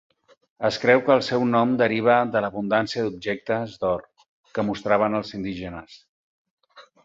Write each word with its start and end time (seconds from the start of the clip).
Es 0.69 0.77
creu 0.85 1.03
que 1.09 1.11
el 1.15 1.19
seu 1.27 1.45
nom 1.49 1.75
deriva 1.81 2.15
de 2.37 2.41
l'abundància 2.45 3.05
d'objectes 3.09 3.77
d'or 3.85 4.09
que 4.57 4.67
mostraven 4.73 5.21
els 5.23 5.39
indígenes. 5.41 6.03